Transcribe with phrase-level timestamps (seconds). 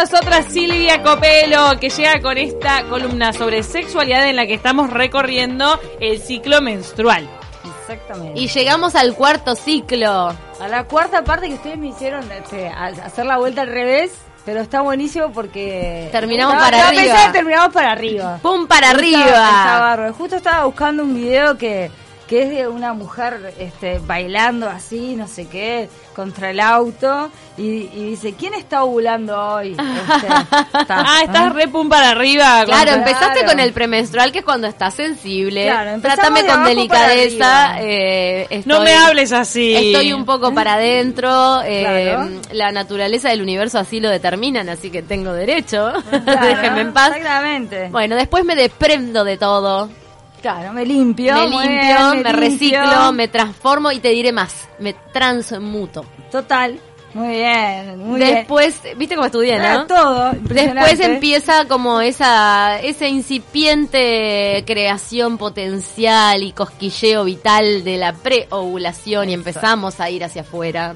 [0.00, 5.78] nosotras Silvia Copelo, que llega con esta columna sobre sexualidad en la que estamos recorriendo
[6.00, 7.28] el ciclo menstrual.
[7.82, 8.40] Exactamente.
[8.40, 10.28] Y llegamos al cuarto ciclo.
[10.60, 14.10] a la cuarta parte que ustedes me hicieron este, hacer la vuelta al revés,
[14.46, 16.08] pero está buenísimo porque...
[16.12, 17.32] Terminamos Estaba- para estaba arriba.
[17.32, 18.38] terminamos para arriba.
[18.40, 19.30] ¡Pum para está arriba!
[19.74, 20.14] bárbaro.
[20.14, 21.90] Justo estaba buscando un video que,
[22.30, 27.28] que es de una mujer este, bailando así, no sé qué, contra el auto
[27.58, 29.72] y, y dice, ¿quién está ovulando hoy?
[29.72, 30.26] Este,
[30.80, 31.50] está, Ah, estás ¿eh?
[31.50, 32.62] re pum para arriba.
[32.66, 32.92] Claro, Claro.
[32.98, 35.64] empezaste con el premenstrual, que es cuando estás sensible.
[35.66, 37.74] Claro, Trátame de con delicadeza.
[37.80, 39.74] eh, No me hables así.
[39.74, 41.62] Estoy un poco para adentro.
[41.64, 42.30] eh, Claro.
[42.52, 45.92] La naturaleza del universo así lo determinan, así que tengo derecho.
[46.26, 47.08] Déjenme en paz.
[47.16, 47.88] Exactamente.
[47.90, 49.88] Bueno, después me desprendo de todo.
[50.40, 51.34] Claro, me limpio.
[51.34, 52.32] me limpio, bien, me, limpio.
[52.32, 54.68] reciclo, me transformo y te diré más.
[54.78, 56.04] Me transmuto.
[56.30, 56.78] Total.
[57.12, 58.34] Muy bien, muy bien.
[58.36, 59.86] Después, viste cómo estudié, Ah, ¿no?
[59.88, 60.30] todo.
[60.42, 69.34] Después empieza como esa, esa incipiente creación potencial y cosquilleo vital de la preovulación y
[69.34, 70.94] empezamos a ir hacia afuera.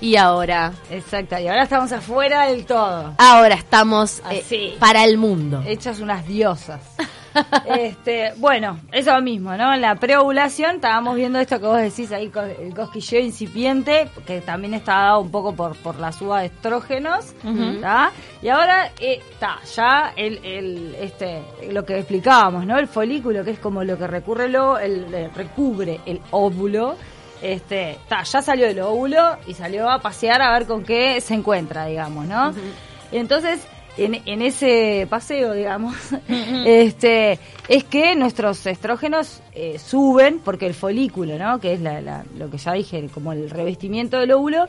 [0.00, 3.14] Y ahora, Exacto, y ahora estamos afuera del todo.
[3.18, 5.62] ahora estamos eh, para el mundo.
[5.66, 6.80] Hechas unas diosas.
[7.66, 9.74] este, bueno, eso mismo, ¿no?
[9.74, 14.74] En la preovulación estábamos viendo esto que vos decís ahí, el cosquilleo incipiente, que también
[14.74, 17.34] está dado un poco por, por la suba de estrógenos,
[17.80, 18.10] ¿tá?
[18.42, 22.78] Y ahora está ya el, el, este, lo que explicábamos, ¿no?
[22.78, 26.96] El folículo, que es como lo que recurre el, o- el- eh, recubre el óvulo.
[27.40, 31.34] Este, ta, ya salió el óvulo y salió a pasear a ver con qué se
[31.34, 32.52] encuentra, digamos, ¿no?
[33.12, 33.60] Entonces,
[33.98, 35.94] en, en ese paseo, digamos,
[36.64, 41.58] este, es que nuestros estrógenos eh, suben porque el folículo, ¿no?
[41.60, 44.66] Que es la, la- lo que ya dije, como el revestimiento del óvulo,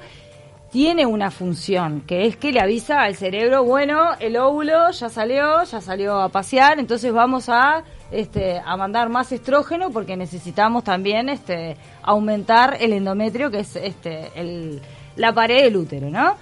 [0.72, 5.64] tiene una función, que es que le avisa al cerebro, bueno, el óvulo ya salió,
[5.64, 11.28] ya salió a pasear, entonces vamos a este a mandar más estrógeno porque necesitamos también
[11.30, 14.80] este aumentar el endometrio, que es este el
[15.20, 16.36] la pared del útero, ¿no?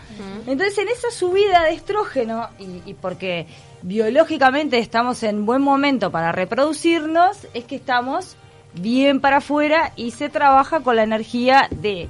[0.46, 3.48] Entonces, en esa subida de estrógeno, y, y porque
[3.82, 8.36] biológicamente estamos en buen momento para reproducirnos, es que estamos
[8.74, 12.08] bien para afuera y se trabaja con la energía de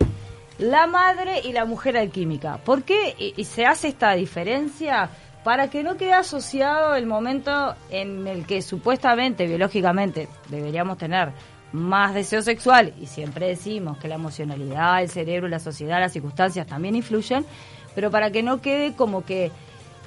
[0.59, 2.57] la madre y la mujer alquímica.
[2.57, 5.09] ¿Por qué y- y se hace esta diferencia?
[5.43, 11.31] Para que no quede asociado el momento en el que supuestamente, biológicamente, deberíamos tener
[11.71, 16.67] más deseo sexual, y siempre decimos que la emocionalidad, el cerebro, la sociedad, las circunstancias
[16.67, 17.45] también influyen,
[17.93, 19.51] pero para que no quede como que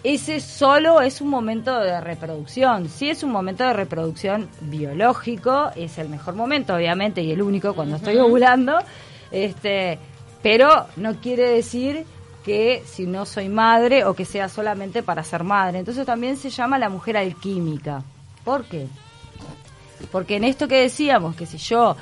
[0.03, 2.89] ese solo es un momento de reproducción.
[2.89, 7.75] Si es un momento de reproducción biológico, es el mejor momento, obviamente, y el único
[7.75, 8.79] cuando estoy ovulando.
[9.31, 9.99] Este,
[10.43, 12.07] pero no quiere decir
[12.45, 15.79] que si no soy madre o que sea solamente para ser madre.
[15.79, 18.03] Entonces también se llama la mujer alquímica.
[18.45, 18.87] ¿Por qué?
[20.11, 21.97] Porque en esto que decíamos, que si yo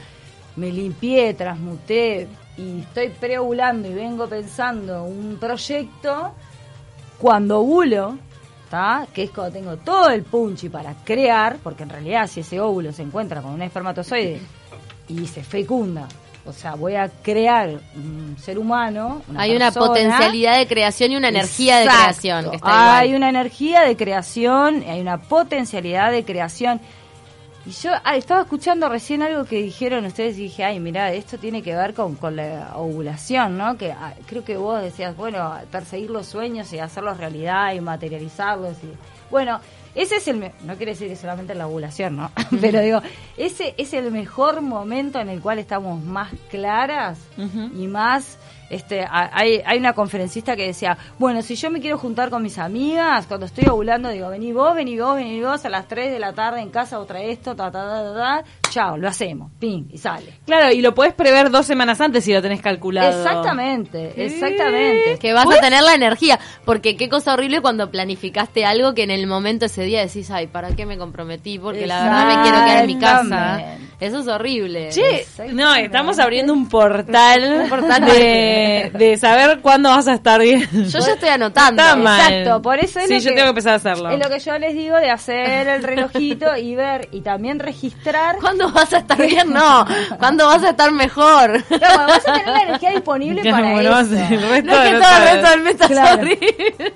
[0.57, 6.33] me limpié, transmuté y estoy preovulando y vengo pensando un proyecto,
[7.19, 8.17] cuando ovulo,
[8.71, 9.07] ¿tá?
[9.13, 12.93] que es cuando tengo todo el punchi para crear, porque en realidad si ese óvulo
[12.93, 14.41] se encuentra con un espermatozoide
[15.09, 16.09] y se fecunda,
[16.49, 21.17] o sea, voy a crear un ser humano, una Hay una potencialidad de creación y
[21.17, 22.51] una energía de creación.
[22.51, 23.19] Que está hay igual.
[23.19, 26.81] una energía de creación, hay una potencialidad de creación.
[27.67, 31.37] Y yo ah, estaba escuchando recién algo que dijeron ustedes y dije, ay, mira, esto
[31.39, 33.77] tiene que ver con, con la ovulación, ¿no?
[33.77, 38.77] Que ah, creo que vos decías, bueno, perseguir los sueños y hacerlos realidad y materializarlos.
[38.83, 38.93] Y,
[39.31, 39.61] bueno,
[39.95, 40.37] ese es el...
[40.39, 42.31] me- No quiere decir que solamente la ovulación, ¿no?
[42.61, 43.03] Pero digo,
[43.37, 48.39] ese es el mejor momento en el cual estamos más claras y más...
[48.71, 52.59] Este, hay, hay una conferencista que decía, bueno, si yo me quiero juntar con mis
[52.59, 56.19] amigas, cuando estoy ovulando, digo, vení vos, vení vos, vení vos, a las 3 de
[56.19, 59.99] la tarde en casa, otra esto, ta, ta, ta, ta, chao, lo hacemos, ping, y
[59.99, 60.41] sale.
[60.47, 63.09] Claro, y lo puedes prever dos semanas antes si lo tenés calculado.
[63.09, 65.19] Exactamente, exactamente.
[65.19, 66.39] que vas a tener la energía.
[66.65, 70.47] Porque qué cosa horrible cuando planificaste algo que en el momento ese día decís, ay,
[70.47, 71.59] ¿para qué me comprometí?
[71.59, 73.79] Porque la verdad me quiero quedar en mi casa.
[74.01, 74.91] Eso es horrible.
[74.91, 80.41] Che, no, estamos abriendo un portal, Un portal de, de saber cuándo vas a estar
[80.41, 80.69] bien.
[80.73, 81.83] Yo ya estoy anotando.
[81.83, 82.21] Está mal.
[82.33, 84.11] Exacto, por eso es Sí, lo yo que, tengo que empezar a hacerlo.
[84.11, 88.37] Es lo que yo les digo de hacer el relojito y ver y también registrar.
[88.41, 89.53] ¿Cuándo vas a estar bien?
[89.53, 89.87] No.
[90.19, 91.53] ¿Cuándo vas a estar mejor?
[91.71, 94.15] No, cuando vas a tener la energía disponible Claro, para bueno, eso.
[94.15, 96.21] el resto No es que todo el resto del mes Claro.
[96.21, 96.95] horrible.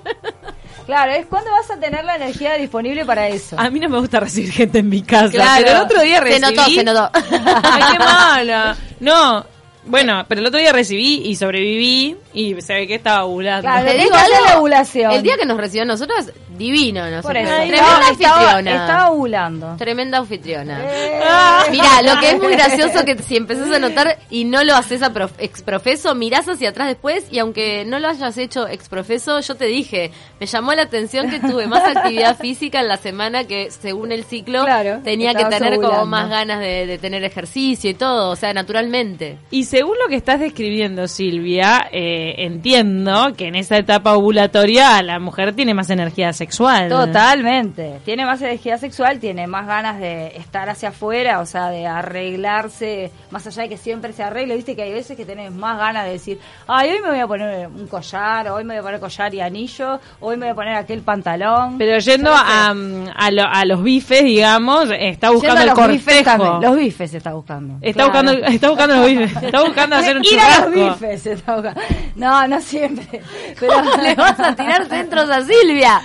[0.85, 3.57] Claro, es cuando vas a tener la energía disponible para eso.
[3.57, 5.63] A mí no me gusta recibir gente en mi casa, Claro.
[5.63, 6.41] pero el otro día Se recibí...
[6.55, 7.09] notó, se notó.
[7.63, 8.75] Ay, qué mala.
[8.99, 9.45] No,
[9.85, 13.63] Bueno, pero el otro día recibí y sobreviví y se ve que estaba ovulando.
[13.67, 15.11] Claro, Te digo algo, la ovulación.
[15.11, 17.09] El día que nos recibió a nosotros, divino.
[17.09, 17.21] ¿no?
[17.21, 18.59] Por eso, Tremenda estaba, anfitriona.
[18.59, 19.75] estaba, estaba ovulando.
[19.77, 20.79] Tremenda anfitriona.
[20.83, 21.19] Eh.
[21.71, 25.01] Mira, lo que es muy gracioso que si empezás a notar y no lo haces
[25.03, 29.55] a prof- exprofeso, mirás hacia atrás después y aunque no lo hayas hecho exprofeso, yo
[29.55, 33.69] te dije, me llamó la atención que tuve más actividad física en la semana que
[33.71, 37.93] según el ciclo Claro, tenía que tener como más ganas de, de tener ejercicio y
[37.93, 39.37] todo, o sea, naturalmente.
[39.51, 45.17] Y según lo que estás describiendo, Silvia, eh, entiendo que en esa etapa ovulatoria la
[45.17, 46.89] mujer tiene más energía sexual.
[46.89, 47.99] Totalmente.
[48.05, 53.11] Tiene más energía sexual, tiene más ganas de estar hacia afuera, o sea, de arreglarse,
[53.31, 54.55] más allá de que siempre se arregle.
[54.55, 57.25] Viste que hay veces que tenés más ganas de decir, ay, hoy me voy a
[57.27, 60.55] poner un collar, hoy me voy a poner collar y anillo, hoy me voy a
[60.55, 61.79] poner aquel pantalón.
[61.79, 65.87] Pero yendo a, a, lo- a los bifes, digamos, está buscando Yendo a el los
[65.97, 66.43] bifes cortejo.
[66.43, 66.61] también.
[66.69, 67.73] Los bifes está buscando.
[67.81, 68.11] Está, Claro.
[68.29, 69.43] buscando, está buscando los bifes.
[69.53, 70.99] Está buscando hacer un Ir a los churrasco.
[70.99, 71.81] bifes está buscando.
[72.15, 73.21] No, no siempre.
[73.59, 76.01] Pero Le vas a tirar centros a Silvia.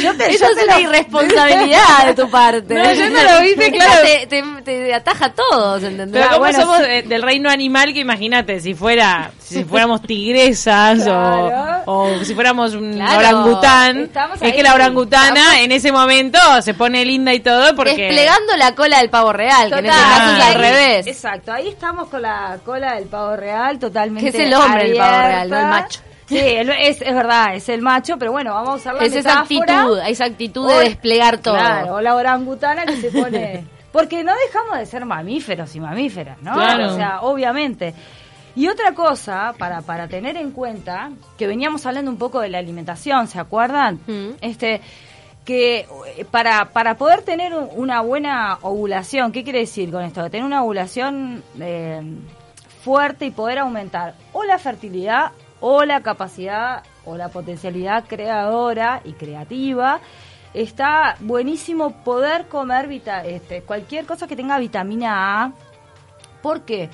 [0.00, 2.74] Yo te- Eso yo es te una lo- irresponsabilidad de tu parte.
[2.74, 4.02] No, yo no lo viste, claro.
[4.02, 6.12] Te, te, te ataja a todos, ¿entendés?
[6.12, 7.08] Pero Ah, como bueno, somos sí.
[7.08, 11.82] del reino animal, que imagínate, si fuera, si fuéramos tigresas Claro.
[11.86, 13.18] o, o si fuéramos un Claro.
[13.18, 17.74] orangután, Estamos es que la orangutana Estamos- en ese momento se pone linda y todo
[17.74, 17.96] porque...
[17.96, 20.36] Desplegando la cola del pavo real, que en este Total.
[20.38, 21.06] es al revés.
[21.06, 24.30] Exacto, ahí estamos con la cola del pavo real totalmente.
[24.30, 25.28] Que es el hombre el pavo abierta.
[25.28, 26.00] real, no el macho.
[26.26, 29.14] Sí, el- es, es verdad, es el macho, pero bueno, vamos a usar la Es
[29.16, 31.54] esa actitud, esa actitud de O- desplegar todo.
[31.54, 33.64] Claro, o la orangutana que se pone.
[33.92, 36.52] Porque no dejamos de ser mamíferos y mamíferas, ¿no?
[36.54, 36.92] Claro.
[36.92, 37.92] O sea, obviamente.
[38.54, 42.58] Y otra cosa, para, para tener en cuenta, que veníamos hablando un poco de la
[42.58, 43.98] alimentación, ¿se acuerdan?
[44.06, 44.28] Mm.
[44.40, 44.80] Este
[45.44, 45.86] que
[46.16, 50.28] eh, para, para poder tener un- una buena ovulación, ¿qué quiere decir con esto?
[50.30, 52.00] Tener una ovulación eh,
[52.82, 59.12] fuerte y poder aumentar o la fertilidad o la capacidad o la potencialidad creadora y
[59.12, 60.00] creativa.
[60.54, 65.52] Está buenísimo poder comer vita- este, cualquier cosa que tenga vitamina A.
[66.42, 66.88] ¿Por qué?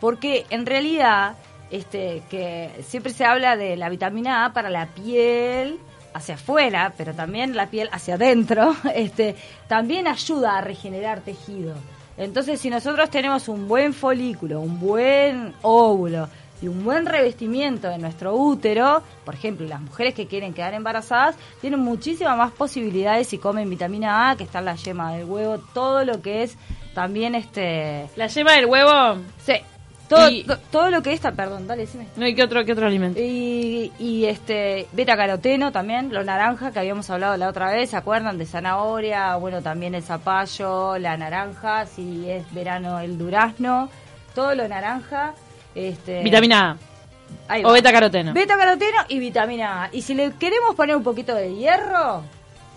[0.00, 1.34] Porque en realidad,
[1.70, 5.78] este, que siempre se habla de la vitamina A para la piel
[6.14, 9.34] hacia afuera, pero también la piel hacia adentro, este,
[9.68, 11.74] también ayuda a regenerar tejido.
[12.20, 16.28] Entonces, si nosotros tenemos un buen folículo, un buen óvulo
[16.60, 21.34] y un buen revestimiento de nuestro útero, por ejemplo, las mujeres que quieren quedar embarazadas
[21.62, 25.60] tienen muchísimas más posibilidades si comen vitamina A, que está en la yema del huevo,
[25.72, 26.58] todo lo que es
[26.94, 29.54] también este La yema del huevo, Sí.
[30.10, 32.06] Todo, Y- to- todo lo que está, perdón, dale, decime.
[32.16, 33.18] no hay que otro, que otro alimento.
[33.18, 37.96] Y, y este beta caroteno también, lo naranja que habíamos hablado la otra vez, ¿se
[37.96, 38.36] acuerdan?
[38.36, 43.88] De zanahoria, bueno, también el zapallo, la naranja, si es verano el durazno,
[44.34, 45.32] todo lo naranja.
[45.76, 46.76] Este, Vitamina
[47.46, 47.70] ahí A va.
[47.70, 48.32] o beta caroteno.
[48.32, 49.88] Beta caroteno y vitamina A.
[49.92, 52.24] Y si le queremos poner un poquito de hierro,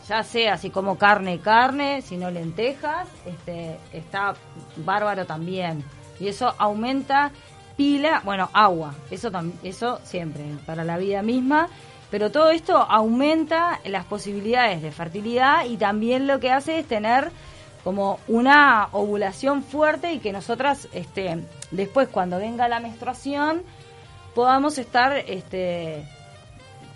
[0.07, 4.35] ya sea así como carne, carne, si no lentejas, este, está
[4.77, 5.83] bárbaro también.
[6.19, 7.31] Y eso aumenta
[7.75, 9.31] pila, bueno, agua, eso,
[9.63, 11.69] eso siempre, para la vida misma.
[12.11, 17.31] Pero todo esto aumenta las posibilidades de fertilidad y también lo que hace es tener
[17.83, 23.63] como una ovulación fuerte y que nosotras este, después cuando venga la menstruación
[24.35, 26.05] podamos estar este,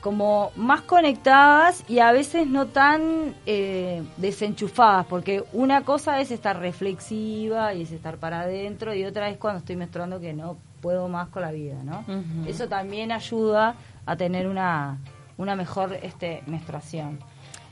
[0.01, 6.59] como más conectadas y a veces no tan eh, desenchufadas, porque una cosa es estar
[6.59, 11.07] reflexiva y es estar para adentro y otra es cuando estoy menstruando que no puedo
[11.07, 12.05] más con la vida, ¿no?
[12.47, 13.75] Eso también ayuda
[14.05, 14.99] a tener una,
[15.37, 17.19] una mejor este, menstruación.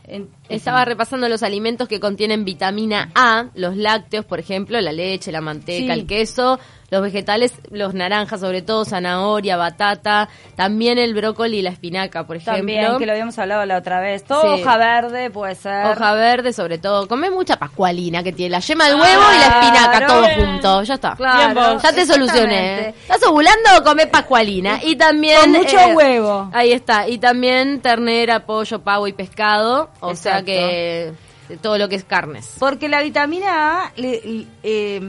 [0.07, 5.31] En- Estaba repasando los alimentos que contienen vitamina A, los lácteos, por ejemplo, la leche,
[5.31, 5.99] la manteca, Sí.
[5.99, 6.59] el queso,
[6.91, 12.35] los vegetales, los naranjas, sobre todo zanahoria, batata, también el brócoli y la espinaca, por
[12.35, 12.57] ejemplo.
[12.57, 14.23] También, que lo habíamos hablado la otra vez.
[14.23, 14.61] Todo Sí.
[14.61, 15.87] hoja verde puede ser.
[15.87, 17.07] Hoja verde, sobre todo.
[17.07, 20.07] Come mucha pascualina que tiene la yema del huevo y la espinaca, Claro.
[20.07, 20.83] todo junto.
[20.83, 21.15] Ya está.
[21.15, 21.79] Claro.
[21.81, 22.69] Ya te solucioné.
[22.73, 22.99] exactamente.
[23.01, 24.79] ¿Estás ovulando o come pascualina?
[24.83, 25.39] Y también...
[25.41, 26.49] Con mucho huevo.
[26.53, 27.07] Ahí está.
[27.07, 29.89] Y también ternera, pollo, pavo y pescado.
[30.01, 31.07] O sea que
[31.49, 32.55] eh, todo lo que es carnes.
[32.59, 35.01] Porque la vitamina A le- le- eh,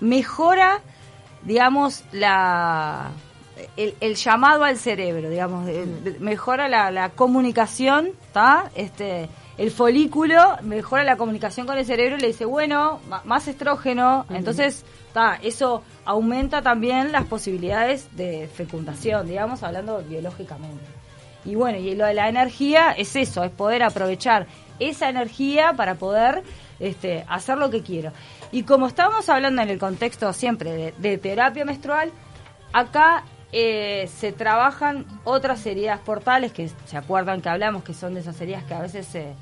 [0.00, 0.80] mejora,
[1.48, 3.10] digamos, la
[3.76, 8.70] el, el llamado al cerebro, digamos, de- mejora la, la comunicación, ¿está?
[8.76, 14.26] Este, el folículo mejora la comunicación con el cerebro y le dice, bueno, más estrógeno,
[14.30, 20.84] entonces, está, eso aumenta también las posibilidades de fecundación, digamos, hablando biológicamente.
[21.44, 24.46] Y bueno, y lo de la energía es eso, es poder aprovechar
[24.78, 26.44] esa energía para poder
[26.78, 28.12] este, hacer lo que quiero.
[28.50, 32.10] Y como estábamos hablando en el contexto siempre de, de terapia menstrual,
[32.72, 38.20] acá eh, se trabajan otras heridas portales que se acuerdan que hablamos que son de
[38.20, 39.32] esas heridas que a veces se,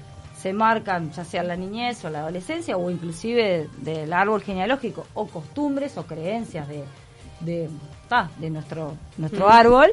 [0.40, 5.08] se marcan ya sea en la niñez o la adolescencia o inclusive del árbol genealógico
[5.14, 6.84] o costumbres o creencias de,
[7.40, 7.68] de,
[8.08, 9.90] ah, de nuestro nuestro árbol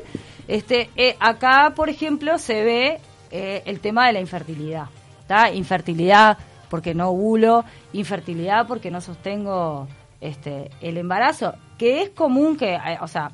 [0.48, 3.00] este eh, acá por ejemplo se ve
[3.32, 4.86] eh, el tema de la infertilidad
[5.26, 5.50] ¿tá?
[5.52, 6.38] infertilidad
[6.74, 7.64] porque no ovulo
[7.94, 9.88] infertilidad porque no sostengo
[10.22, 13.30] este el embarazo que es común que eh, o sea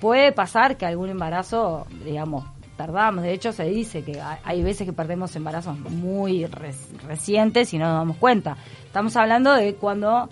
[0.00, 2.46] puede pasar que algún embarazo, digamos,
[2.78, 3.22] tardamos.
[3.22, 7.98] De hecho, se dice que hay- veces que perdemos embarazos muy recientes y no nos
[7.98, 8.56] damos cuenta.
[8.86, 10.30] Estamos hablando de cuando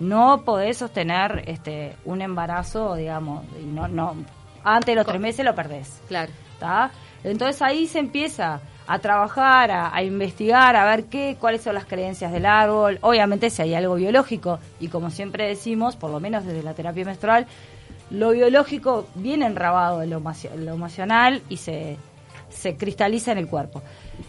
[0.00, 4.14] no podés sostener este un embarazo, digamos, y no, no
[4.64, 6.00] antes de los tres meses lo perdés.
[6.08, 6.32] Claro.
[6.58, 6.90] ¿tá?
[7.22, 12.32] Entonces ahí se empieza a trabajar, a, investigar, a ver qué, cuáles son las creencias
[12.32, 12.98] del árbol.
[13.00, 17.04] Obviamente si hay algo biológico y como siempre decimos, por lo menos desde la terapia
[17.04, 17.46] menstrual,
[18.10, 21.96] lo biológico viene enrabado en lo, lo emocional y se,
[22.50, 23.82] se cristaliza en el cuerpo.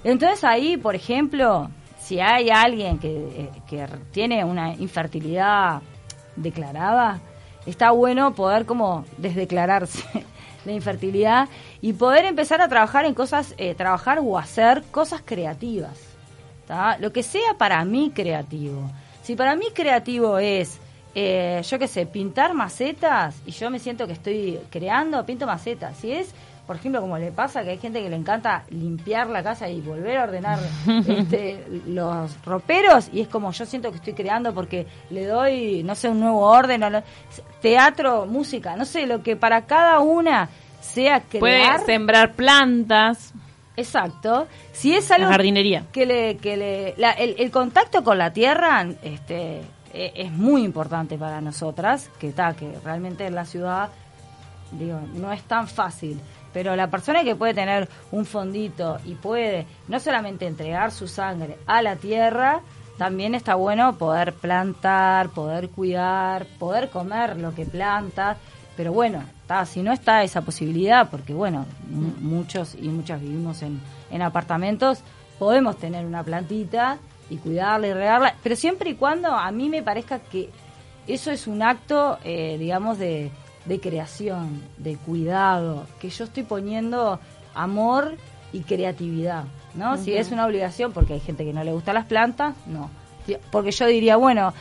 [0.03, 1.69] Entonces ahí, por ejemplo,
[1.99, 5.81] si hay alguien que, eh, que tiene una infertilidad
[6.37, 7.19] declarada,
[7.65, 10.25] está bueno poder como desdeclararse
[10.65, 11.49] la infertilidad
[11.81, 15.99] y poder empezar a trabajar en cosas, eh, trabajar o hacer cosas creativas.
[16.99, 18.89] Lo que sea para mí creativo.
[19.23, 20.79] Si para mí creativo es,
[21.13, 25.95] eh, yo qué sé, pintar macetas y yo me siento que estoy creando, pinto macetas.
[25.97, 26.33] Si es,
[26.67, 29.81] por ejemplo, como le pasa que hay gente que le encanta limpiar la casa y
[29.81, 30.59] volver a ordenar
[31.07, 35.93] este, los roperos y es como yo siento que estoy creando porque le doy, no
[35.95, 37.03] sé, un nuevo orden, o lo-
[37.61, 40.49] teatro, música, no sé, lo que para cada una
[40.81, 41.39] sea crear.
[41.39, 43.33] Puede sembrar plantas,
[43.77, 44.47] Exacto.
[44.71, 45.83] Si es la algo jardinería.
[45.91, 49.61] que le, que le, la- el, el contacto con la tierra este,
[49.93, 53.89] e- es muy importante para nosotras, que está, que realmente en la ciudad,
[54.71, 56.21] digo, no es tan fácil.
[56.55, 61.57] Pero la persona que puede tener un fondito y puede no solamente entregar su sangre
[61.67, 62.61] a la tierra,
[62.97, 68.37] también está bueno poder plantar, poder cuidar, poder comer lo que planta.
[68.77, 73.61] Pero bueno, está, si no está esa posibilidad, porque bueno, mu- muchos y muchas vivimos
[73.61, 74.99] en, en apartamentos,
[75.37, 79.83] podemos tener una plantita y cuidarla y regarla, pero siempre y cuando a mí me
[79.83, 80.49] parezca que
[81.05, 83.29] eso es un acto, eh, digamos, de,
[83.65, 87.19] de creación, de cuidado, que yo estoy poniendo
[87.53, 88.15] amor
[88.53, 89.97] y creatividad, ¿no?
[89.97, 92.89] Si es una obligación, porque hay gente que no le gusta las plantas, no.
[93.51, 94.53] Porque yo diría, bueno,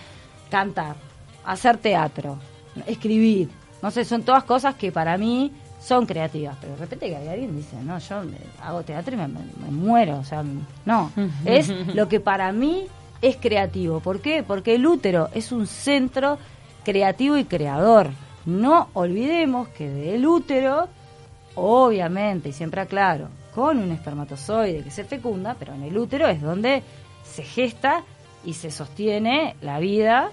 [0.51, 0.97] cantar,
[1.45, 2.39] hacer teatro,
[2.87, 3.51] escribir,
[3.83, 7.55] no sé, son todas cosas que para mí son creativas, pero de repente que alguien
[7.55, 8.23] dice, no, yo
[8.63, 10.43] hago teatro y me, me- me muero, o sea,
[10.87, 11.11] no,
[11.45, 12.87] es lo que para mí
[13.21, 14.01] es creativo.
[14.01, 14.43] ¿Por qué?
[14.43, 16.39] Porque el útero es un centro
[16.85, 18.09] creativo y creador.
[18.47, 20.89] No olvidemos que del útero,
[21.55, 26.43] obviamente, y siempre aclaro, con un espermatozoide que se fecunda, pero en el útero es
[26.43, 26.83] donde
[27.25, 28.03] se gesta
[28.45, 30.31] y se sostiene la vida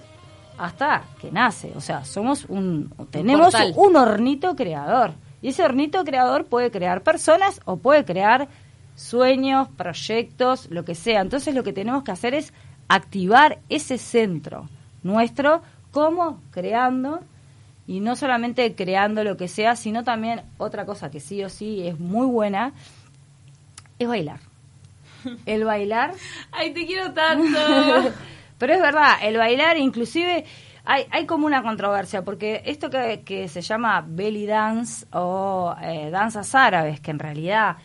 [0.58, 1.72] hasta que nace.
[1.76, 3.72] O sea, somos un tenemos portal.
[3.76, 5.12] un hornito creador.
[5.40, 8.48] Y ese hornito creador puede crear personas o puede crear
[8.94, 11.20] sueños, proyectos, lo que sea.
[11.20, 12.52] Entonces lo que tenemos que hacer es
[12.88, 14.68] activar ese centro
[15.02, 17.20] nuestro como creando
[17.86, 21.86] y no solamente creando lo que sea, sino también otra cosa que sí o sí
[21.86, 22.72] es muy buena,
[23.98, 24.40] es bailar.
[25.46, 26.14] El bailar
[26.50, 27.58] Ay, te quiero tanto.
[28.58, 30.44] pero es verdad, el bailar inclusive
[30.84, 36.10] hay, hay como una controversia, porque esto que, que se llama belly dance o eh,
[36.10, 37.76] danzas árabes, que en realidad...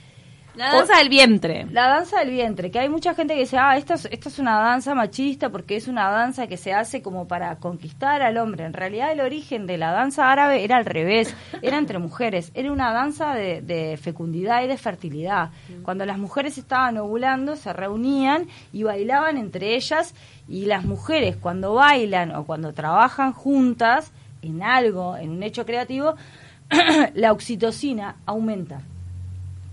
[0.57, 1.67] La danza del vientre.
[1.71, 4.39] La danza del vientre, que hay mucha gente que dice, ah, esto es, esto es
[4.39, 8.65] una danza machista porque es una danza que se hace como para conquistar al hombre.
[8.65, 12.71] En realidad el origen de la danza árabe era al revés, era entre mujeres, era
[12.71, 15.51] una danza de, de fecundidad y de fertilidad.
[15.83, 20.15] Cuando las mujeres estaban ovulando, se reunían y bailaban entre ellas
[20.47, 24.11] y las mujeres cuando bailan o cuando trabajan juntas
[24.41, 26.15] en algo, en un hecho creativo,
[27.13, 28.81] la oxitocina aumenta.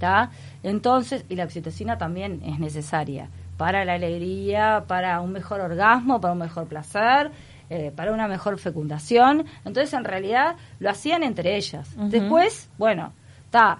[0.04, 0.28] ¿Tá?
[0.62, 6.34] Entonces, y la oxitocina también es necesaria para la alegría, para un mejor orgasmo, para
[6.34, 7.30] un mejor placer,
[7.70, 9.46] eh, para una mejor fecundación.
[9.64, 11.88] Entonces, en realidad, lo hacían entre ellas.
[11.96, 13.14] Después, bueno,
[13.46, 13.78] está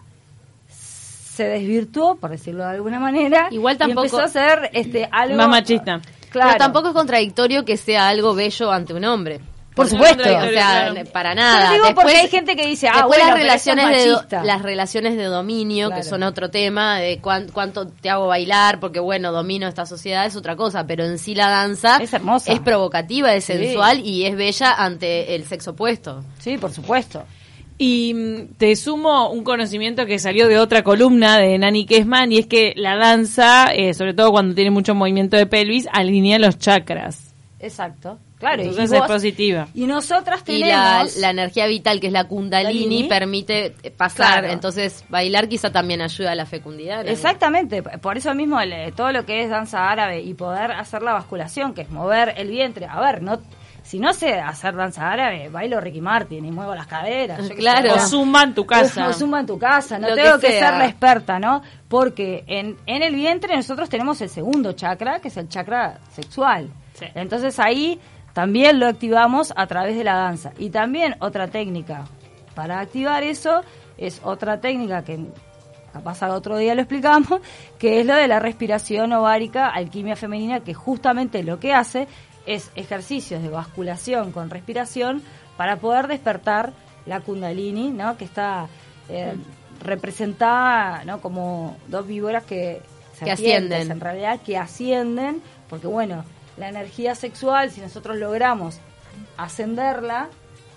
[0.67, 5.37] se desvirtuó, por decirlo de alguna manera, Igual y tampoco- empezó a ser este, algo...
[5.37, 6.01] Más machista.
[6.31, 6.53] Claro.
[6.53, 9.41] Pero tampoco es contradictorio que sea algo bello ante un hombre.
[9.75, 10.23] Por supuesto.
[10.23, 10.51] es O sea,
[10.93, 10.95] claro.
[11.13, 11.67] para nada.
[11.67, 13.77] Yo digo porque Después- hay gente que dice, ah, Después bueno, las pero eso es
[13.77, 18.09] relaciones de do- las relaciones de dominio que son otro tema de cuán- cuánto te
[18.09, 21.97] hago bailar porque bueno domino esta sociedad es otra cosa pero en sí la danza
[22.01, 22.53] Es hermosa.
[22.53, 23.55] es provocativa es Sí.
[23.55, 27.25] sensual y es bella ante el sexo opuesto Sí, por supuesto.
[27.77, 32.39] Y mm, te sumo un conocimiento que salió de otra columna de Nani Kesman y
[32.39, 36.57] es que la danza, eh, sobre todo cuando tiene mucho movimiento de pelvis, alinea los
[36.61, 37.35] chakras.
[37.59, 38.19] Exacto.
[38.39, 39.69] Claro, Entonces y es positiva.
[39.75, 41.17] Y nosotras Y tenemos...
[41.17, 43.09] la, la energía vital, que es la kundalini, Kundalini.
[43.09, 44.41] permite eh, pasar.
[44.41, 44.49] Claro.
[44.53, 47.05] Entonces, bailar quizá también ayuda a la fecundidad.
[47.05, 47.11] ¿no?
[47.11, 51.13] Exactamente, por eso mismo el- todo lo que es danza árabe y poder hacer la
[51.13, 52.87] basculación, que es mover el vientre.
[52.87, 53.41] A ver, no
[53.83, 57.39] si no sé hacer danza árabe, bailo Ricky Martin y muevo las caderas.
[57.51, 57.95] Claro.
[57.95, 59.09] O zumba en tu casa.
[59.09, 61.63] O zumba en tu casa, no Lo tengo que ser la experta, ¿no?
[61.87, 66.71] Porque en, en el vientre nosotros tenemos el segundo chakra, que es el chakra sexual.
[66.95, 67.05] Sí.
[67.15, 68.01] Entonces ahí
[68.35, 70.53] también lo activamos a través de la danza.
[70.59, 72.05] Y también otra técnica
[72.55, 73.63] para activar eso
[73.97, 75.19] es otra técnica que
[75.93, 77.41] capaz al otro día lo explicamos,
[77.79, 82.09] que es lo de la respiración ovárica, alquimia femenina, que justamente lo que hace
[82.45, 85.23] es ejercicios de basculación con respiración
[85.57, 86.73] para poder despertar
[87.07, 88.17] la kundalini, ¿no?
[88.17, 88.67] Que está
[89.09, 89.35] eh,
[89.81, 91.21] representada, ¿no?
[91.21, 92.83] Como dos víboras que
[93.21, 93.91] Que serpientes, ascienden.
[93.93, 96.25] en realidad que ascienden, porque bueno,
[96.57, 98.79] la energía sexual, si nosotros logramos
[99.37, 100.29] ascenderla,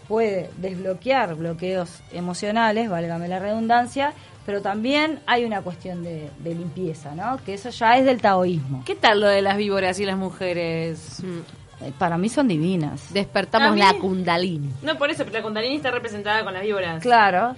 [0.07, 4.13] puede desbloquear bloqueos emocionales, válgame la redundancia,
[4.45, 7.37] pero también hay una cuestión de, de limpieza, ¿no?
[7.45, 8.83] Que eso ya es del taoísmo.
[8.85, 11.21] ¿Qué tal lo de las víboras y las mujeres?
[11.21, 11.83] Mm.
[11.85, 13.13] Eh, Para mí son divinas.
[13.13, 14.71] Despertamos mí- la kundalini.
[14.81, 17.01] No, por eso, pero la kundalini está representada con las víboras.
[17.03, 17.55] Claro.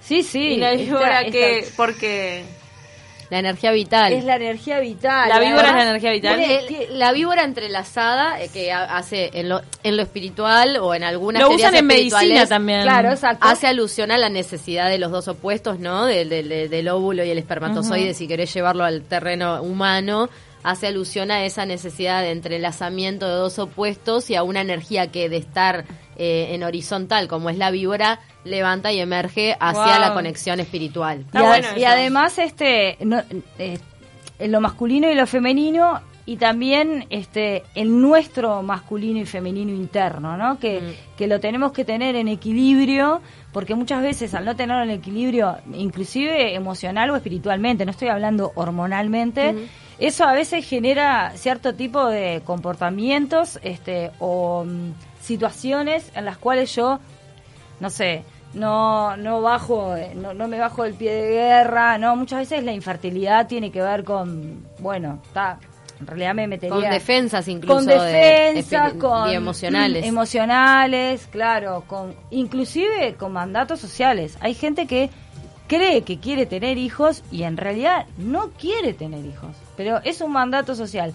[0.00, 0.54] Sí, sí.
[0.54, 1.68] ¿Y la esta- víbora esta- qué?
[1.76, 2.44] Porque
[3.30, 4.12] La energía vital.
[4.12, 5.28] Es la energía vital.
[5.28, 6.40] La víbora es la energía vital.
[6.40, 11.04] El- la víbora entrelazada eh, que ha- hace en lo, en lo espiritual o en
[11.04, 12.82] algunas lo usan en medicina espirituales, también.
[12.82, 13.46] Claro, exacto.
[13.46, 16.06] Hace alusión a la necesidad de los dos opuestos, ¿no?
[16.06, 20.28] Del, del, del- del óvulo y el espermatozoide, si querés llevarlo al terreno humano.
[20.62, 25.30] Hace alusión a esa necesidad de entrelazamiento de dos opuestos y a una energía que
[25.30, 25.84] de estar
[26.18, 30.00] eh, en horizontal, como es la víbora, levanta y emerge hacia Wow.
[30.00, 31.18] la conexión espiritual.
[31.18, 33.22] Y, Está a- bueno y además, este, no,
[33.58, 33.78] eh,
[34.38, 40.36] en lo masculino y lo femenino, y también este, el nuestro masculino y femenino interno,
[40.36, 40.58] ¿no?
[40.60, 41.16] Que, Mm.
[41.16, 43.20] que lo tenemos que tener en equilibrio,
[43.52, 48.52] porque muchas veces al no tenerlo en equilibrio, inclusive emocional o espiritualmente, no estoy hablando
[48.54, 49.54] hormonalmente,
[49.98, 56.74] eso a veces genera cierto tipo de comportamientos este, o mm, situaciones en las cuales
[56.74, 57.00] yo
[57.80, 58.22] no sé,
[58.54, 62.64] no, no bajo, eh, no, no me bajo del pie de guerra, no, muchas veces
[62.64, 65.58] la infertilidad tiene que ver con, bueno, está,
[66.00, 70.04] en realidad me metería Con defensas incluso con de- defensas, espe- con y emocionales.
[70.04, 74.36] mm, emocionales, claro, con inclusive con mandatos sociales.
[74.40, 75.10] Hay gente que
[75.68, 80.32] cree que quiere tener hijos y en realidad no quiere tener hijos, pero es un
[80.32, 81.12] mandato social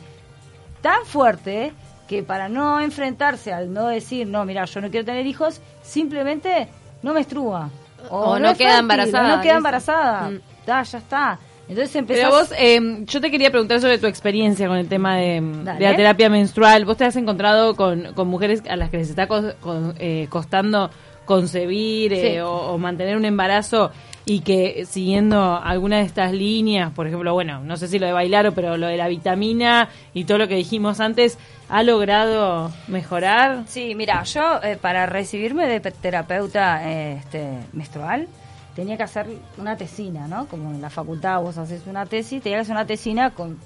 [0.82, 1.74] tan fuerte
[2.08, 6.68] que para no enfrentarse al no decir, no, mira, yo no quiero tener hijos, simplemente
[7.02, 7.70] no menstrua.
[8.10, 10.30] O no es queda fértil, embarazada, o no queda embarazada.
[10.30, 10.40] Mm.
[10.68, 11.40] Ya, ya está.
[11.68, 12.26] Entonces empezás...
[12.26, 15.80] Pero vos, eh, yo te quería preguntar sobre tu experiencia con el tema de, de
[15.80, 16.86] la terapia menstrual.
[16.86, 20.28] ¿Vos te has encontrado con, con mujeres a las que les está co- con- eh,
[20.30, 20.92] costando
[21.26, 23.90] concebir eh, o mantener un embarazo
[24.28, 28.14] y que siguiendo alguna de estas líneas, por ejemplo, bueno, no sé si lo de
[28.14, 31.38] bailar o pero lo de la vitamina y todo lo que dijimos antes,
[31.70, 33.64] ¿ha logrado mejorar?
[33.68, 38.28] Sí, mira, yo eh, para recibirme de pe- terapeuta eh, este, menstrual
[38.76, 40.48] tenía que hacer una tesina, ¿no?
[40.48, 43.58] Como en la facultad vos haces una tesis, tenía que hacer una tesina con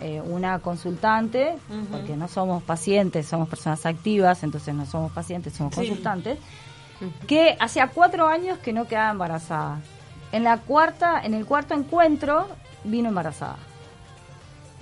[0.00, 1.52] eh, una consultante,
[1.92, 5.80] porque no somos pacientes, somos personas activas, entonces no somos pacientes, somos Sí.
[5.86, 6.38] consultantes,
[7.26, 9.78] que hacía cuatro años que no quedaba embarazada.
[10.32, 12.48] En la cuarta, en el cuarto encuentro
[12.84, 13.56] vino embarazada.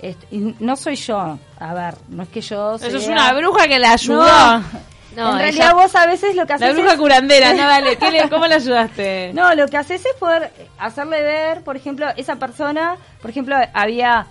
[0.01, 3.33] Este, y no soy yo, a ver, no es que yo Eso es sea- una
[3.33, 4.25] bruja que la ayudó.
[4.25, 4.63] No.
[5.15, 7.67] No, en ella- realidad vos a veces lo que haces La bruja es- curandera, no,
[7.67, 9.31] dale, ¿qué le- ¿cómo la ayudaste?
[9.33, 14.25] No, lo que haces es poder hacerle ver, por ejemplo, esa persona, por ejemplo, había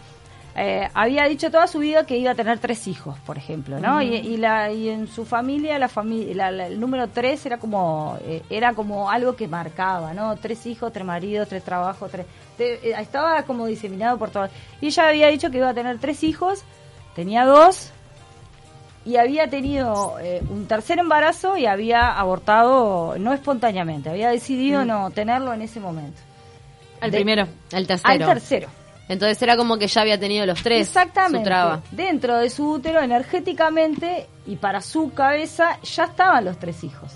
[0.57, 4.03] eh, había dicho toda su vida que iba a tener tres hijos, por ejemplo, ¿no?
[4.03, 8.43] y, y la y en su familia la familia el número tres era como eh,
[8.51, 10.37] era como algo que marcaba, ¿no?
[10.37, 12.27] Tres hijos, tres maridos, tres trabajos, tres
[12.59, 14.49] te- eh, estaba como diseminado por todo.
[14.81, 16.63] Y ella había dicho que iba a tener tres hijos,
[17.15, 17.91] tenía dos
[19.05, 25.11] y había tenido eh, un tercer embarazo y había abortado no espontáneamente, había decidido no
[25.11, 26.21] tenerlo en ese momento.
[27.01, 27.47] Al De- primero.
[27.73, 28.13] El tercero.
[28.13, 28.69] Al tercero.
[29.11, 30.87] Entonces era como que ya había tenido los tres.
[30.87, 31.39] Exactamente.
[31.39, 31.83] Su traba.
[31.91, 37.13] Dentro de su útero, energéticamente y para su cabeza, ya estaban los tres hijos.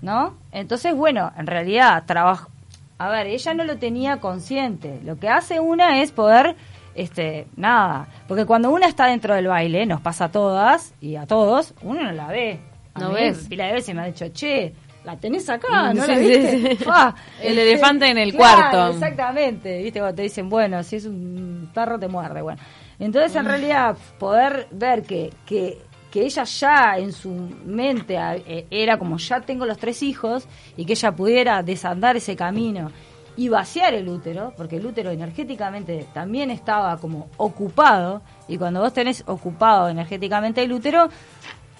[0.00, 0.34] ¿No?
[0.52, 2.48] Entonces, bueno, en realidad, trabajo.
[2.96, 5.00] A ver, ella no lo tenía consciente.
[5.04, 6.56] Lo que hace una es poder.
[6.94, 11.26] Este, nada, porque cuando una está dentro del baile, nos pasa a todas y a
[11.26, 12.58] todos, uno no la ve.
[12.94, 13.46] A No mí, ves.
[13.48, 16.76] Pila de veces me ha dicho, che, la tenés acá, ¿no Sí, la viste?
[16.76, 16.84] sí.
[16.88, 18.92] Ah, El este, elefante en el claro, cuarto.
[18.94, 22.60] Exactamente, viste, cuando te dicen, bueno, si es un perro te muerde, bueno.
[22.98, 23.38] Entonces, Mm.
[23.38, 25.78] en realidad, poder ver que, que,
[26.10, 27.30] que ella ya en su
[27.64, 32.36] mente eh, era como, ya tengo los tres hijos, y que ella pudiera desandar ese
[32.36, 32.90] camino
[33.36, 38.92] y vaciar el útero, porque el útero energéticamente también estaba como ocupado, y cuando vos
[38.92, 41.08] tenés ocupado energéticamente el útero,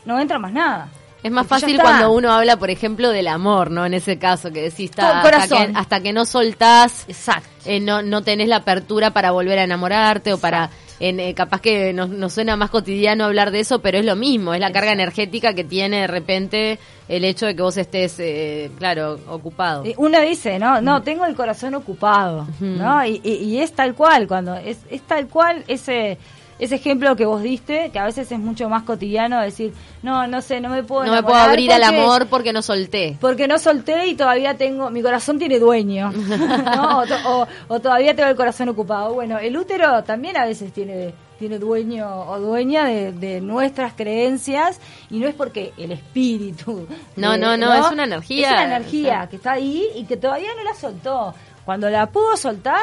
[0.07, 0.89] no entra más nada.
[1.23, 3.85] Es más Porque fácil cuando uno habla, por ejemplo, del amor, ¿no?
[3.85, 7.49] En ese caso, que decís, está, hasta, que, hasta que no soltás, Exacto.
[7.67, 10.71] eh, no, no tenés la apertura para volver a enamorarte o para...
[11.03, 14.17] En, eh, capaz que nos, nos suena más cotidiano hablar de eso, pero es lo
[14.17, 16.79] mismo, es la carga energética que tiene de repente
[17.09, 19.83] el hecho de que vos estés, eh, claro, ocupado.
[19.97, 23.03] Uno dice, no, no, tengo el corazón ocupado, ¿no?
[23.07, 26.19] Y, y- y es tal cual, cuando es, es tal cual ese
[26.61, 30.41] ese ejemplo que vos diste, que a veces es mucho más cotidiano decir, no, no
[30.43, 33.17] sé, no me puedo no me puedo abrir al amor porque no solté.
[33.21, 36.13] Porque no solté y todavía tengo, mi corazón tiene dueño,
[36.77, 36.99] ¿no?
[37.01, 39.15] o, to- o- o todavía tengo el corazón ocupado.
[39.15, 44.79] Bueno, el útero también a veces tiene, tiene dueño o dueña de, de nuestras creencias
[45.11, 46.87] y no es porque el espíritu.
[47.17, 48.47] No, no, no, es una energía.
[48.49, 51.35] Es una energía que está ahí y que todavía no la soltó.
[51.65, 52.81] Cuando la pudo soltar,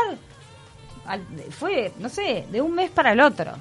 [1.52, 3.52] fue, no sé, de un mes para el otro.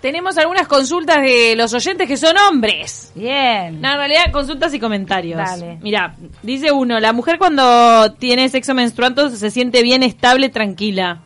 [0.00, 3.12] Tenemos algunas consultas de los oyentes que son hombres.
[3.14, 3.80] Bien.
[3.80, 5.38] No, en realidad, consultas y comentarios.
[5.38, 5.78] Dale.
[5.80, 11.20] Mira, dice uno, la mujer cuando tiene sexo menstruando se siente bien, estable, tranquila.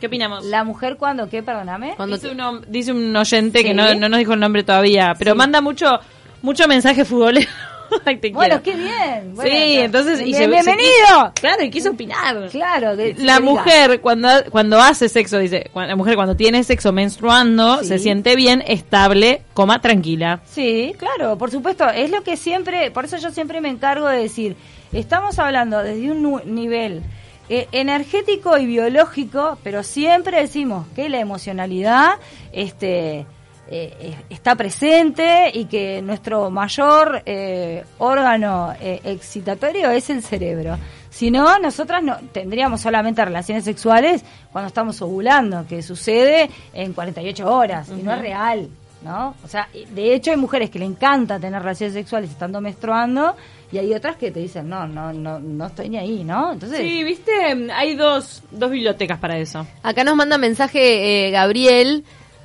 [0.00, 0.46] ¿Qué opinamos?
[0.46, 1.42] La mujer cuando, ¿qué?
[1.42, 1.92] Perdóname.
[1.96, 3.64] Cuando dice, un, dice un oyente Sí.
[3.66, 5.38] que no, no nos dijo el nombre todavía, pero Sí.
[5.38, 6.00] manda mucho
[6.40, 7.48] mucho mensaje futbolero.
[8.04, 8.78] Ay, te Bueno, quiero.
[8.78, 9.34] qué bien.
[9.34, 10.20] Bueno, sí, entonces...
[10.20, 11.32] y bien- se- se- bienvenido.
[11.34, 12.48] claro, y quiso opinar.
[12.50, 13.40] Claro, que- La diga.
[13.40, 17.86] mujer cuando cuando hace sexo, dice, la mujer cuando tiene sexo menstruando Sí.
[17.86, 20.40] se siente bien, estable, coma, tranquila.
[20.46, 21.88] Sí, claro, por supuesto.
[21.88, 24.56] Es lo que siempre, por eso yo siempre me encargo de decir,
[24.92, 27.02] estamos hablando desde un nivel
[27.48, 32.12] eh, energético y biológico, pero siempre decimos que la emocionalidad
[32.52, 33.26] este,
[33.74, 40.76] eh, está presente y que nuestro mayor eh, órgano eh, excitatorio es el cerebro.
[41.08, 47.50] Si no, nosotras no tendríamos solamente relaciones sexuales cuando estamos ovulando, que sucede en 48
[47.50, 48.68] horas y no es real.
[49.02, 49.34] ¿no?
[49.42, 53.34] O sea, de hecho hay mujeres que le encanta tener relaciones sexuales estando menstruando
[53.72, 56.52] y hay otras que te dicen, no, no, no, no estoy ni ahí, ¿no?
[56.52, 57.32] Entonces, Sí, viste,
[57.74, 59.66] hay dos, dos bibliotecas para eso.
[59.82, 62.04] Acá nos manda mensaje eh, Gabriel.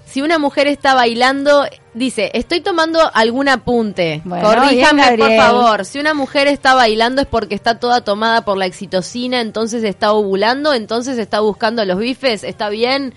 [0.10, 4.22] Si una mujer está bailando, dice, estoy tomando algún apunte.
[4.24, 5.86] Bueno, Corríjame, bien, por favor.
[5.86, 10.14] Si una mujer está bailando es porque está toda tomada por la excitocina, entonces está
[10.14, 12.44] ovulando, entonces está buscando los bifes.
[12.46, 13.14] ¿Está bien?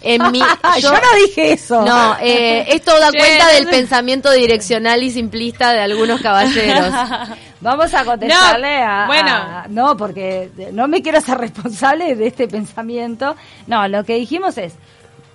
[0.00, 0.38] En mi,
[0.80, 1.82] yo, no dije eso.
[1.84, 6.94] No, eh, esto da cuenta del pensamiento direccional y simplista de algunos caballeros.
[7.60, 9.30] Vamos a contestarle No, a, bueno.
[9.32, 13.34] a- No, porque no me quiero hacer responsable de este pensamiento.
[13.66, 14.74] No, lo que dijimos es,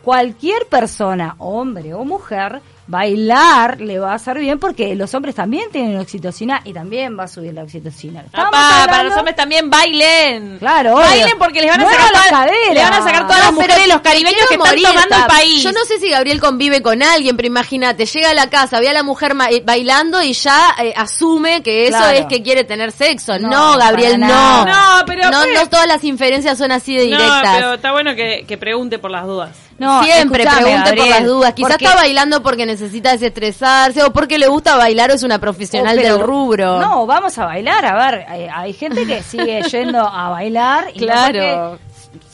[0.03, 5.69] cualquier persona, hombre o mujer, bailar le va a hacer bien porque los hombres también
[5.71, 8.23] tienen oxitocina y también va a subir la oxitocina.
[8.31, 10.57] Papá, para los hombres también bailen.
[10.59, 11.05] Claro, obvio.
[11.05, 12.73] Bailen porque les van a Muevan sacar las todas- caderas.
[12.73, 15.63] le van a sacar todas No, las mujeres los caribeños que están tomando el país.
[15.63, 18.89] Yo no sé si Gabriel convive con alguien, pero imagínate, llega a la casa, ve
[18.89, 22.17] a la mujer ma- eh, bailando y ya eh, asume que eso Claro.
[22.17, 23.37] es que quiere tener sexo.
[23.39, 24.27] No, No, Gabriel, no.
[24.27, 24.65] No,
[25.05, 27.55] pero- no, pero- no todas las inferencias son así de No, directas.
[27.55, 29.51] pero está bueno que, que pregunte por las dudas.
[29.79, 31.53] No, Siempre pregunte por Gabriel, las dudas.
[31.53, 35.39] Quizás porque- está bailando porque necesita desestresarse o porque le gusta bailar o es una
[35.39, 36.79] profesional Oh, pero- del rubro.
[36.79, 37.85] No, vamos a bailar.
[37.85, 40.87] A ver, hay, hay gente que sigue yendo a bailar.
[40.93, 41.79] Y Claro.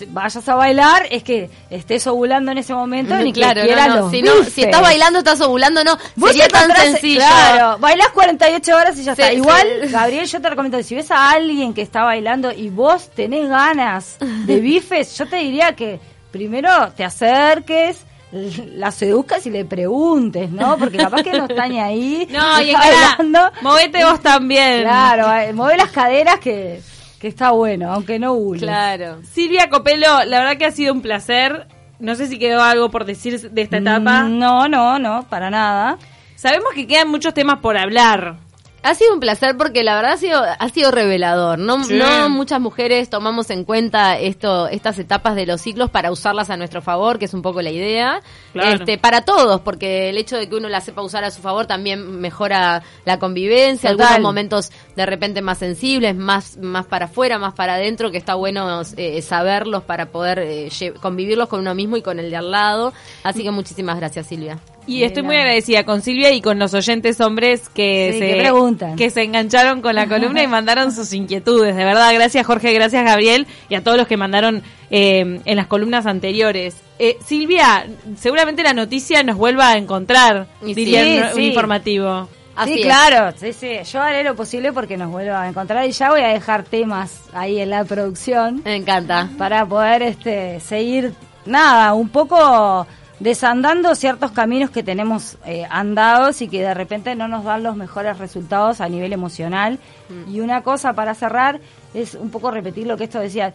[0.07, 4.21] vayas a bailar es que estés ovulando en ese momento ni claro, que no, Si,
[4.21, 5.97] no, si estás bailando, estás ovulando, no.
[6.15, 7.19] Vos Sería tan sencillo.
[7.21, 9.31] Claro, bailás 48 horas y ya Sí, está.
[9.33, 9.37] sí.
[9.37, 13.49] Igual, Gabriel, yo te recomiendo, si ves a alguien que está bailando y vos tenés
[13.49, 15.99] ganas de bifes, yo te diría que
[16.31, 17.97] primero te acerques,
[18.75, 20.77] la seduzcas y le preguntes, ¿no?
[20.77, 22.27] Porque capaz que no está ni ahí.
[22.31, 24.81] No, y nada, movete vos también.
[24.81, 26.81] Claro, eh, mueve las caderas que,
[27.19, 28.61] que está bueno, aunque no hules.
[28.63, 29.19] Claro.
[29.31, 31.67] Silvia Copelo, la verdad que ha sido un placer.
[31.99, 34.23] No sé si quedó algo por decir de esta etapa.
[34.23, 35.97] Mm, No, no, no, para nada.
[36.35, 38.37] Sabemos que quedan muchos temas por hablar.
[38.81, 41.59] Ha sido un placer porque la verdad ha sido, ha sido revelador.
[41.59, 41.95] No, Sí.
[41.97, 46.57] no muchas mujeres tomamos en cuenta esto, estas etapas de los ciclos para usarlas a
[46.57, 48.21] nuestro favor, que es un poco la idea.
[48.53, 48.69] Claro.
[48.69, 51.65] Este, para todos, porque el hecho de que uno la sepa usar a su favor
[51.65, 54.07] también mejora la convivencia, Total.
[54.07, 58.35] algunos momentos de repente más sensibles, más, más para afuera, más para adentro, que está
[58.35, 60.69] bueno eh, saberlos para poder eh,
[61.01, 62.93] convivirlos con uno mismo y con el de al lado.
[63.23, 64.57] Así que muchísimas gracias, Silvia.
[64.89, 68.35] Y estoy muy agradecida con Silvia y con los oyentes hombres que, Sí, se, que
[68.39, 68.95] preguntan.
[68.95, 71.75] que se engancharon con la columna y mandaron sus inquietudes.
[71.75, 75.67] De verdad, gracias Jorge, gracias Gabriel y a todos los que mandaron eh, en las
[75.67, 76.75] columnas anteriores.
[76.97, 77.85] Eh, Silvia,
[78.17, 81.47] seguramente la noticia nos vuelva a encontrar, Y diría sí, un- sí.
[81.49, 82.27] informativo.
[82.55, 82.85] Así sí, es.
[82.87, 83.69] claro, sí, sí.
[83.89, 87.21] Yo haré lo posible porque nos vuelva a encontrar y ya voy a dejar temas
[87.31, 89.29] ahí en la producción Me encanta.
[89.37, 91.13] para poder este seguir
[91.45, 92.85] nada, un poco
[93.19, 97.75] desandando ciertos caminos que tenemos eh, andados y que de repente no nos dan los
[97.75, 99.79] mejores resultados a nivel emocional.
[100.27, 101.59] Y una cosa para cerrar
[101.93, 103.53] es un poco repetir lo que esto decía.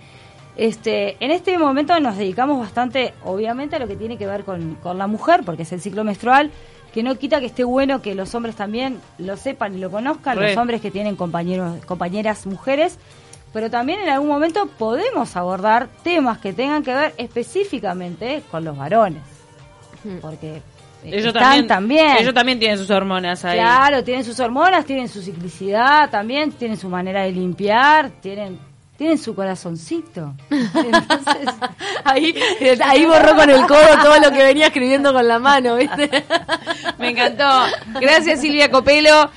[0.57, 4.77] Este, en este momento nos dedicamos bastante, obviamente, a lo que tiene que ver con,
[4.77, 6.53] con la mujer, porque es el ciclo menstrual,
[6.93, 10.39] que no quita que esté bueno que los hombres también lo sepan y lo conozcan,
[10.39, 10.51] Re.
[10.51, 12.99] los hombres que tienen compañeros, compañeras mujeres,
[13.53, 18.77] pero también en algún momento podemos abordar temas que tengan que ver específicamente con los
[18.77, 19.23] varones,
[20.21, 20.63] porque eh,
[21.05, 22.17] Ellos están también, también.
[22.19, 23.59] ellos también tienen sus hormonas ahí.
[23.59, 28.59] Claro, tienen sus hormonas, tienen su ciclicidad también, tienen su manera de limpiar, tienen
[28.97, 30.35] tienen su corazoncito.
[30.51, 31.55] Entonces,
[32.05, 32.35] Ahí,
[32.85, 36.09] ahí borró con el codo todo lo que venía escribiendo con la mano, ¿viste?
[36.99, 37.45] Me encantó.
[38.01, 39.31] Gracias Silvia Copelo.